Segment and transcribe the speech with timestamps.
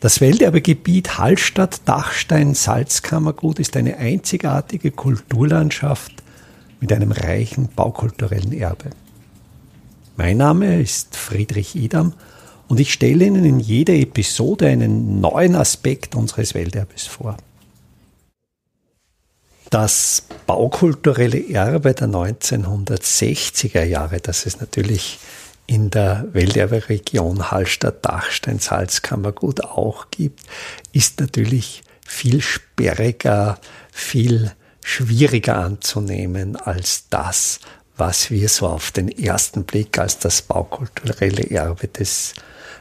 [0.00, 6.12] Das Welterbegebiet Hallstatt-Dachstein-Salzkammergut ist eine einzigartige Kulturlandschaft
[6.78, 8.90] mit einem reichen baukulturellen Erbe.
[10.16, 12.12] Mein Name ist Friedrich Idam
[12.68, 17.36] und ich stelle Ihnen in jeder Episode einen neuen Aspekt unseres Welterbes vor.
[19.70, 25.18] Das baukulturelle Erbe der 1960er Jahre, das es natürlich
[25.68, 30.40] in der Welterbe-Region Hallstatt-Dachstein-Salzkammergut auch gibt,
[30.92, 33.60] ist natürlich viel sperriger,
[33.92, 34.50] viel
[34.82, 37.60] schwieriger anzunehmen als das,
[37.98, 42.32] was wir so auf den ersten Blick als das baukulturelle Erbe des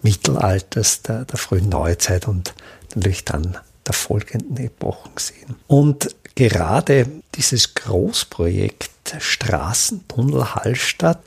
[0.00, 2.54] Mittelalters, der, der frühen Neuzeit und
[2.94, 5.56] natürlich dann der folgenden Epochen sehen.
[5.66, 8.88] Und gerade dieses Großprojekt
[9.18, 11.22] Straßentunnel Hallstatt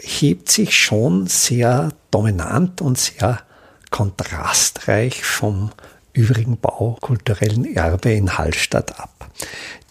[0.00, 3.42] hebt sich schon sehr dominant und sehr
[3.90, 5.70] kontrastreich vom
[6.12, 9.30] übrigen baukulturellen Erbe in Hallstatt ab.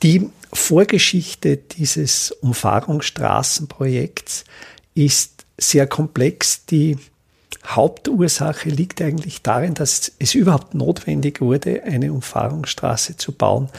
[0.04, 4.44] Die Vorgeschichte dieses Umfahrungsstraßenprojekts
[4.96, 6.66] ist sehr komplex.
[6.66, 6.98] Die
[7.66, 13.70] Hauptursache liegt eigentlich darin, dass es überhaupt notwendig wurde, eine Umfahrungsstraße zu bauen.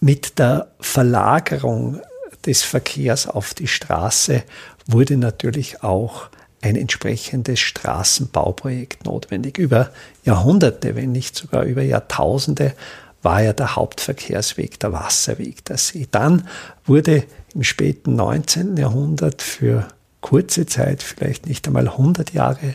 [0.00, 2.00] Mit der Verlagerung
[2.46, 4.42] des Verkehrs auf die Straße
[4.86, 6.28] wurde natürlich auch
[6.62, 9.58] ein entsprechendes Straßenbauprojekt notwendig.
[9.58, 9.90] Über
[10.24, 12.74] Jahrhunderte, wenn nicht sogar über Jahrtausende,
[13.22, 16.06] war ja der Hauptverkehrsweg der Wasserweg, der See.
[16.10, 16.48] Dann
[16.84, 17.24] wurde
[17.54, 18.76] im späten 19.
[18.76, 19.88] Jahrhundert für
[20.20, 22.74] kurze Zeit, vielleicht nicht einmal 100 Jahre,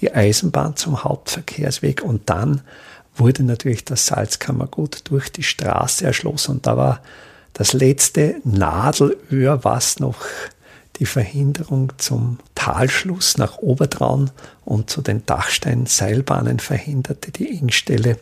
[0.00, 2.62] die Eisenbahn zum Hauptverkehrsweg und dann
[3.16, 7.02] wurde natürlich das Salzkammergut durch die Straße erschlossen und da war
[7.52, 10.18] das letzte Nadelöhr, was noch
[10.98, 14.30] die Verhinderung zum Talschluss nach Obertraun
[14.64, 18.18] und zu den Dachsteinseilbahnen verhinderte, die Engstelle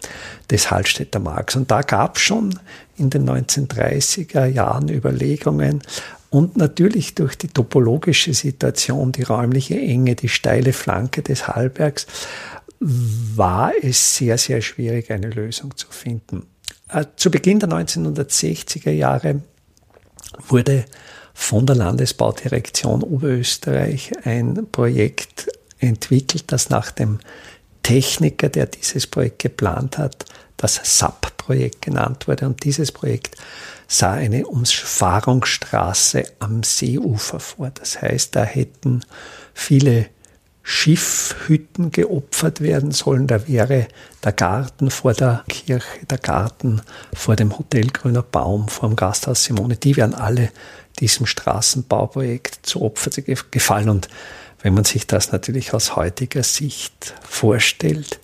[0.50, 1.56] des Hallstätter Marks.
[1.56, 2.58] Und da gab es schon
[2.97, 5.82] in den 1930er Jahren Überlegungen
[6.28, 12.06] und natürlich durch die topologische Situation, die räumliche Enge, die steile Flanke des Hallbergs,
[12.78, 16.47] war es sehr, sehr schwierig, eine Lösung zu finden.
[16.88, 19.41] Äh, zu Beginn der 1960er Jahre
[20.48, 20.84] wurde
[21.34, 25.48] von der Landesbaudirektion Oberösterreich ein Projekt
[25.78, 27.19] entwickelt, das nach dem
[27.82, 30.25] Techniker, der dieses Projekt geplant hat,
[30.56, 32.46] das SAP-Projekt genannt wurde.
[32.46, 33.36] Und dieses Projekt
[33.86, 37.70] sah eine Umfahrungsstraße am Seeufer vor.
[37.70, 39.02] Das heißt, da hätten
[39.54, 40.06] viele
[40.69, 43.28] Schiffhütten geopfert werden sollen.
[43.28, 43.87] Da wäre
[44.25, 46.82] der Garten vor der Kirche, der Garten
[47.15, 50.50] vor dem Hotel Grüner Baum, vor dem Gasthaus Simone, die wären alle
[50.99, 53.10] diesem Straßenbauprojekt zu Opfer
[53.53, 53.88] gefallen.
[53.88, 54.09] Und
[54.60, 58.19] wenn man sich das natürlich aus heutiger Sicht vorstellt,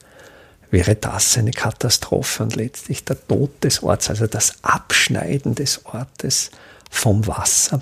[0.72, 6.50] wäre das eine Katastrophe und letztlich der Tod des Orts, also das Abschneiden des Ortes
[6.91, 7.81] vom Wasser.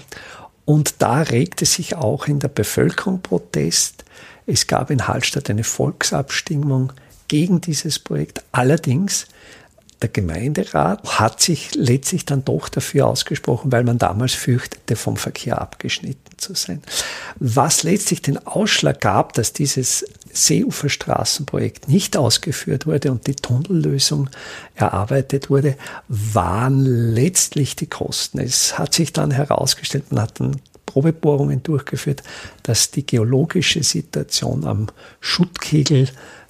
[0.66, 4.04] Und da regte sich auch in der Bevölkerung Protest.
[4.52, 6.92] Es gab in Hallstatt eine Volksabstimmung
[7.28, 8.42] gegen dieses Projekt.
[8.50, 9.26] Allerdings
[10.02, 15.60] der Gemeinderat hat sich letztlich dann doch dafür ausgesprochen, weil man damals fürchtete, vom Verkehr
[15.60, 16.82] abgeschnitten zu sein.
[17.38, 24.30] Was letztlich den Ausschlag gab, dass dieses Seeuferstraßenprojekt nicht ausgeführt wurde und die Tunnellösung
[24.74, 25.76] erarbeitet wurde,
[26.08, 26.84] waren
[27.14, 28.40] letztlich die Kosten.
[28.40, 32.24] Es hat sich dann herausgestellt, man hat dann Probebohrungen durchgeführt,
[32.64, 34.88] dass die geologische Situation am
[35.20, 36.08] Schuttkegel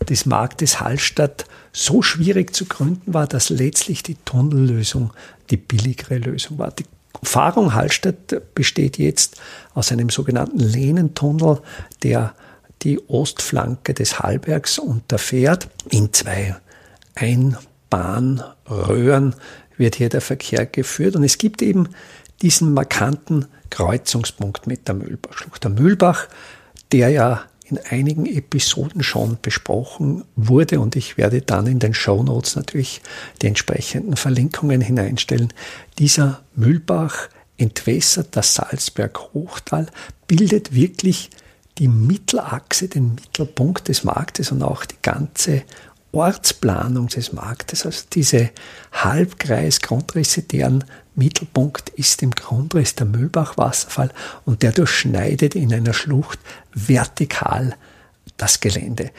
[0.09, 5.13] des Marktes Hallstatt so schwierig zu gründen war, dass letztlich die Tunnellösung
[5.51, 6.71] die billigere Lösung war.
[6.71, 6.87] Die
[7.23, 9.39] Fahrung Hallstatt besteht jetzt
[9.75, 11.61] aus einem sogenannten Lehnentunnel,
[12.03, 12.35] der
[12.81, 15.69] die Ostflanke des Hallbergs unterfährt.
[15.91, 16.57] In zwei
[17.15, 19.35] Einbahnröhren
[19.77, 21.91] wird hier der Verkehr geführt und es gibt eben
[22.43, 25.63] diesen markanten Kreuzungspunkt mit der Mühlbachschlucht.
[25.63, 26.29] Der Mühlbach,
[26.93, 32.23] der ja in einigen Episoden schon besprochen wurde und ich werde dann in den Show
[32.23, 33.01] Notes natürlich
[33.41, 35.53] die entsprechenden Verlinkungen hineinstellen.
[35.99, 37.29] Dieser Mühlbach
[37.59, 39.87] entwässert das Salzberg-Hochtal,
[40.27, 41.31] bildet wirklich
[41.79, 45.63] die Mittelachse, den Mittelpunkt des Marktes und auch die ganze
[46.13, 48.51] Ortsplanung des Marktes, also diese
[48.93, 50.85] Halbkreis-Grundrisse, deren
[51.15, 54.11] Mittelpunkt ist im Grundriss der Mühlbach-Wasserfall
[54.45, 56.39] und der durchschneidet in einer Schlucht
[56.73, 57.77] vertikal
[58.37, 59.11] das Gelände.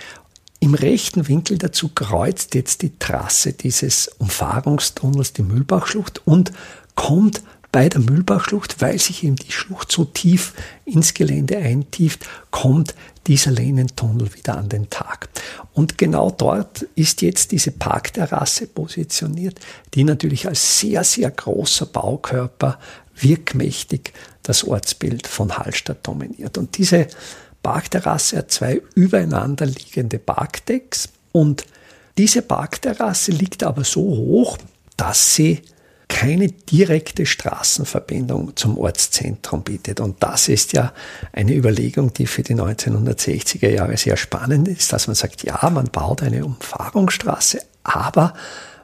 [0.60, 6.52] Im rechten Winkel dazu kreuzt jetzt die Trasse dieses Umfahrungstunnels die Mühlbachschlucht und
[6.96, 7.42] kommt
[7.72, 10.54] bei der Mühlbachschlucht, weil sich eben die Schlucht so tief
[10.86, 12.96] ins Gelände eintieft, kommt
[13.28, 15.30] dieser Lehnentunnel wieder an den Tag.
[15.74, 19.60] Und genau dort ist jetzt diese Parkterrasse positioniert,
[19.94, 22.78] die natürlich als sehr, sehr großer Baukörper
[23.16, 24.14] wirkmächtig
[24.44, 26.58] das Ortsbild von Hallstatt dominiert.
[26.58, 27.08] Und diese
[27.64, 31.66] Parkterrasse hat zwei übereinander liegende Parkdecks und
[32.18, 34.58] diese Parkterrasse liegt aber so hoch,
[34.98, 35.62] dass sie
[36.22, 40.00] keine direkte Straßenverbindung zum Ortszentrum bietet.
[40.00, 40.94] Und das ist ja
[41.34, 45.86] eine Überlegung, die für die 1960er Jahre sehr spannend ist, dass man sagt, ja, man
[45.86, 48.36] baut eine Umfahrungsstraße, aber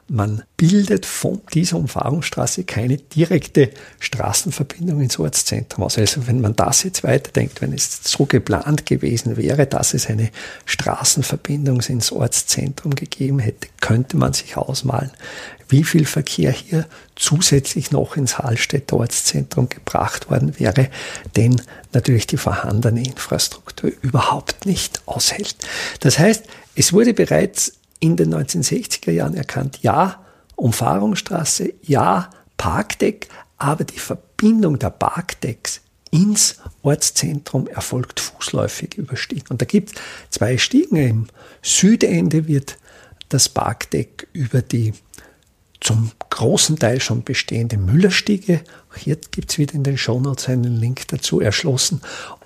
[0.08, 3.70] man bildet von dieser Umfahrungsstraße keine direkte
[4.00, 5.98] Straßenverbindung ins Ortszentrum aus.
[5.98, 10.30] Also wenn man das jetzt weiterdenkt, wenn es so geplant gewesen wäre, dass es eine
[10.64, 15.10] Straßenverbindung ins Ortszentrum gegeben hätte, könnte man sich ausmalen,
[15.68, 20.88] wie viel Verkehr hier zusätzlich noch ins Hallstätter Ortszentrum gebracht worden wäre,
[21.36, 21.60] denn
[21.92, 25.56] natürlich die vorhandene Infrastruktur überhaupt nicht aushält.
[26.00, 26.44] Das heißt,
[26.74, 30.24] es wurde bereits in den 1960er Jahren erkannt, ja,
[30.56, 35.80] Umfahrungsstraße, ja, Parkdeck, aber die Verbindung der Parkdecks
[36.10, 39.48] ins Ortszentrum erfolgt fußläufig über Stiegen.
[39.50, 40.00] Und da gibt es
[40.30, 40.96] zwei Stiegen.
[40.96, 41.26] Im
[41.62, 42.78] Südende wird
[43.28, 44.94] das Parkdeck über die
[45.80, 50.76] zum großen Teil schon bestehende Müllerstiege, auch hier gibt es wieder in den Shownotes einen
[50.76, 52.00] Link dazu, erschlossen.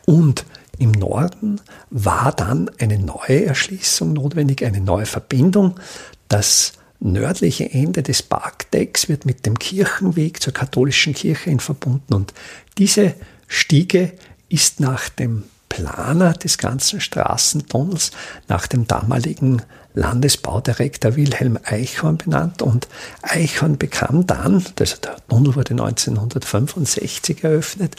[0.04, 0.44] Und
[0.78, 1.60] im Norden
[1.90, 5.78] war dann eine neue Erschließung notwendig, eine neue Verbindung.
[6.28, 12.32] Das nördliche Ende des Parkdecks wird mit dem Kirchenweg zur katholischen Kirche in verbunden und
[12.78, 13.14] diese
[13.48, 14.12] Stiege
[14.48, 18.10] ist nach dem Planer des ganzen Straßentunnels,
[18.46, 19.62] nach dem damaligen
[19.94, 22.88] Landesbaudirektor Wilhelm Eichhorn benannt und
[23.22, 27.96] Eichhorn bekam dann, also der Tunnel wurde 1965 eröffnet,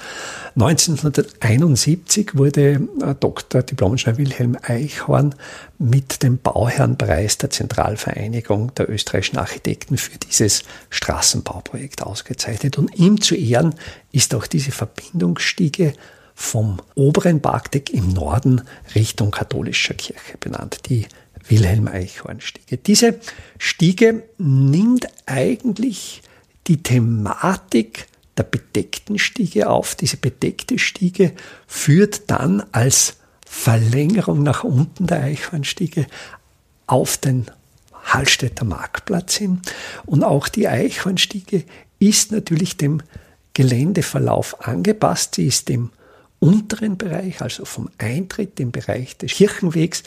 [0.55, 3.63] 1971 wurde äh, Dr.
[3.63, 5.33] Diplomingenieur Wilhelm Eichhorn
[5.79, 10.61] mit dem Bauherrenpreis der Zentralvereinigung der österreichischen Architekten für dieses
[10.91, 13.73] Straßenbauprojekt ausgezeichnet und ihm zu Ehren
[14.11, 15.93] ist auch diese Verbindungsstiege
[16.35, 18.61] vom oberen Parkdeck im Norden
[18.95, 20.81] Richtung katholischer Kirche benannt.
[20.89, 21.07] Die
[21.47, 22.77] Wilhelm Eichhorn-Stiege.
[22.77, 23.19] Diese
[23.57, 26.21] Stiege nimmt eigentlich
[26.67, 28.07] die Thematik
[28.37, 29.95] der bedeckten Stiege auf.
[29.95, 31.33] Diese bedeckte Stiege
[31.67, 36.07] führt dann als Verlängerung nach unten der Eichhornstiege
[36.87, 37.45] auf den
[38.03, 39.61] Hallstätter Marktplatz hin.
[40.05, 41.63] Und auch die Eichhornstiege
[41.99, 43.01] ist natürlich dem
[43.53, 45.35] Geländeverlauf angepasst.
[45.35, 45.91] Sie ist dem
[46.43, 50.03] unteren Bereich, also vom Eintritt im Bereich des Kirchenwegs,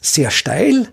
[0.00, 0.88] sehr steil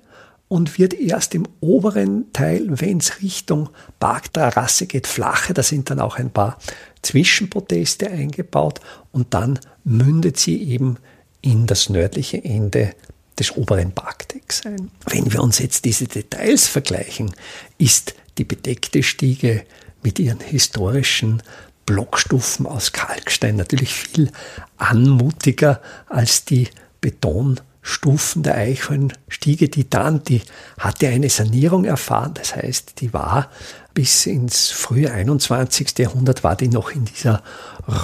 [0.50, 3.70] und wird erst im oberen Teil, wenn es Richtung
[4.02, 5.54] Parkterrasse geht, flacher.
[5.54, 6.60] Da sind dann auch ein paar
[7.04, 8.82] Zwischenproteste eingebaut
[9.14, 10.98] und dann mündet sie eben
[11.42, 12.94] in das nördliche Ende
[13.40, 14.92] des oberen Parkdecks ein.
[15.06, 17.34] Wenn wir uns jetzt diese Details vergleichen,
[17.78, 19.64] ist die bedeckte Stiege
[20.04, 21.42] mit ihren historischen
[21.90, 24.32] Blockstufen aus Kalkstein natürlich viel
[24.78, 26.68] anmutiger als die
[27.02, 30.44] Beton Stufen der Eichhornstiege, die dann, die
[30.78, 32.36] hatte eine Sanierung erfahren.
[32.36, 33.50] Das heißt, die war
[33.96, 35.98] bis ins frühe 21.
[35.98, 37.42] Jahrhundert war die noch in dieser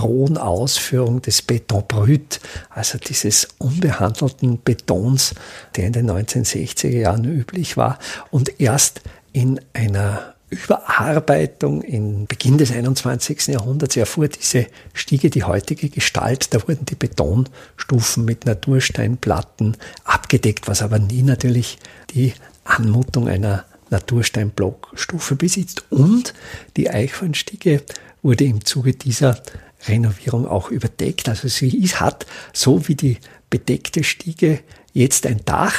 [0.02, 2.40] rohen Ausführung des Betonbrüt,
[2.72, 5.36] also dieses unbehandelten Betons,
[5.76, 8.00] der in den 1960er Jahren üblich war.
[8.32, 9.02] Und erst
[9.32, 13.48] in einer Überarbeitung in Beginn des 21.
[13.48, 16.54] Jahrhunderts erfuhr diese Stiege die heutige Gestalt.
[16.54, 21.80] Da wurden die Betonstufen mit Natursteinplatten abgedeckt, was aber nie natürlich
[22.14, 22.34] die
[22.64, 25.86] Anmutung einer Natursteinblockstufe besitzt.
[25.90, 26.34] Und
[26.78, 27.82] die Eichhornstiege
[28.22, 29.42] wurde im Zuge dieser
[29.88, 31.30] Renovierung auch überdeckt.
[31.30, 33.18] Also sie hat, so wie die
[33.50, 34.60] bedeckte Stiege,
[34.94, 35.76] jetzt ein Dach.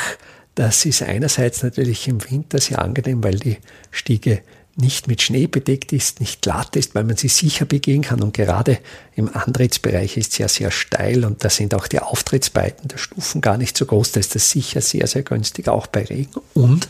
[0.54, 3.58] Das ist einerseits natürlich im Winter sehr angenehm, weil die
[3.90, 4.42] Stiege
[4.76, 8.22] nicht mit Schnee bedeckt ist, nicht glatt ist, weil man sie sicher begehen kann.
[8.22, 8.78] Und gerade
[9.14, 13.40] im Antrittsbereich ist es ja sehr steil und da sind auch die Auftrittsbeiten der Stufen
[13.40, 14.12] gar nicht so groß.
[14.12, 16.40] Da ist das sicher sehr, sehr günstig, auch bei Regen.
[16.52, 16.88] Und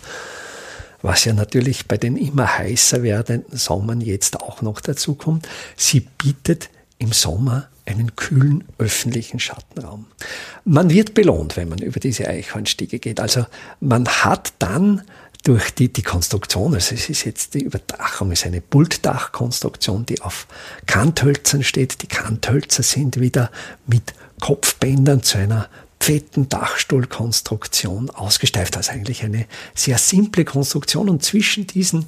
[1.03, 6.01] was ja natürlich bei den immer heißer werdenden Sommern jetzt auch noch dazu kommt, sie
[6.01, 10.07] bietet im Sommer einen kühlen öffentlichen Schattenraum.
[10.65, 13.21] Man wird belohnt, wenn man über diese Eichhornstiege geht.
[13.21, 13.47] Also
[13.79, 15.03] man hat dann
[15.47, 20.49] durch die, die Konstruktion, also es ist jetzt die Überdachung, ist eine Pultdachkonstruktion, die auf
[20.87, 22.03] Kanthölzern steht.
[22.03, 23.53] Die Kanthölzer sind wieder
[23.87, 25.69] mit Kopfbändern zu einer
[26.01, 28.77] fetten Dachstuhlkonstruktion ausgesteift.
[28.77, 32.07] Also eigentlich eine sehr simple Konstruktion und zwischen diesen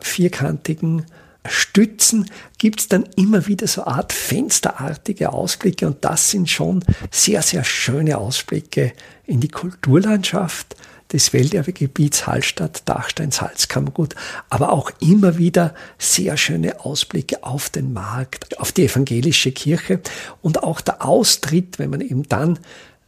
[0.00, 1.06] vierkantigen
[1.44, 7.42] Stützen gibt es dann immer wieder so Art fensterartige Ausblicke und das sind schon sehr,
[7.42, 8.92] sehr schöne Ausblicke
[9.26, 10.76] in die Kulturlandschaft
[11.12, 14.14] des Welterbegebiets Hallstatt, Dachstein, Salzkammergut,
[14.50, 20.00] aber auch immer wieder sehr schöne Ausblicke auf den Markt, auf die evangelische Kirche
[20.42, 22.58] und auch der Austritt, wenn man eben dann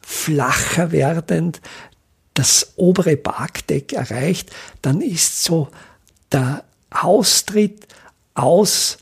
[0.01, 1.61] flacher werdend
[2.35, 4.51] das obere Parkdeck erreicht,
[4.81, 5.69] dann ist so
[6.31, 7.87] der Austritt
[8.35, 8.99] aus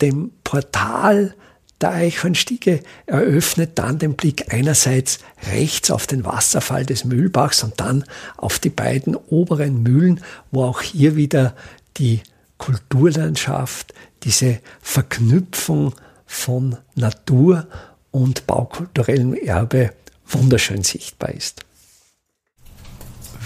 [0.00, 1.34] dem Portal
[1.80, 5.20] der Eichhornstiege eröffnet dann den Blick einerseits
[5.52, 8.04] rechts auf den Wasserfall des Mühlbachs und dann
[8.36, 10.20] auf die beiden oberen Mühlen,
[10.50, 11.54] wo auch hier wieder
[11.96, 12.20] die
[12.58, 13.94] Kulturlandschaft,
[14.24, 15.94] diese Verknüpfung
[16.26, 17.68] von Natur
[18.10, 19.92] und baukulturellem Erbe
[20.26, 21.64] wunderschön sichtbar ist.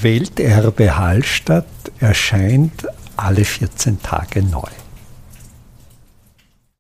[0.01, 1.67] Welterbe Hallstatt
[2.01, 2.87] erscheint
[3.17, 4.71] alle 14 Tage neu.